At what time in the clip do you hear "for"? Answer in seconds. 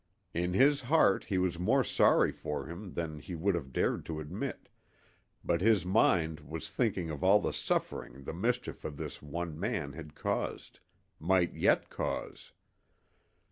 2.31-2.65